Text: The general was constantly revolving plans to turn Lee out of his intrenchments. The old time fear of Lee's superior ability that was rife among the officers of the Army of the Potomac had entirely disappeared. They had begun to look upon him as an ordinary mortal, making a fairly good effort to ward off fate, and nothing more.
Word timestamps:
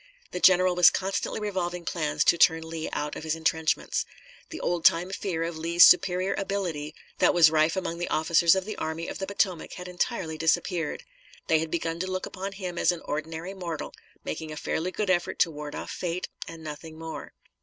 The 0.31 0.39
general 0.39 0.73
was 0.73 0.89
constantly 0.89 1.39
revolving 1.39 1.85
plans 1.85 2.23
to 2.23 2.35
turn 2.35 2.67
Lee 2.67 2.89
out 2.91 3.15
of 3.15 3.21
his 3.23 3.35
intrenchments. 3.35 4.03
The 4.49 4.59
old 4.59 4.83
time 4.83 5.11
fear 5.11 5.43
of 5.43 5.59
Lee's 5.59 5.85
superior 5.85 6.33
ability 6.39 6.95
that 7.19 7.35
was 7.35 7.51
rife 7.51 7.75
among 7.75 7.99
the 7.99 8.07
officers 8.07 8.55
of 8.55 8.65
the 8.65 8.75
Army 8.77 9.07
of 9.07 9.19
the 9.19 9.27
Potomac 9.27 9.73
had 9.73 9.87
entirely 9.87 10.39
disappeared. 10.39 11.03
They 11.45 11.59
had 11.59 11.69
begun 11.69 11.99
to 11.99 12.07
look 12.11 12.25
upon 12.25 12.53
him 12.53 12.79
as 12.79 12.91
an 12.91 13.01
ordinary 13.05 13.53
mortal, 13.53 13.93
making 14.23 14.51
a 14.51 14.57
fairly 14.57 14.89
good 14.89 15.11
effort 15.11 15.37
to 15.37 15.51
ward 15.51 15.75
off 15.75 15.91
fate, 15.91 16.29
and 16.47 16.63
nothing 16.63 16.97
more. 16.97 17.33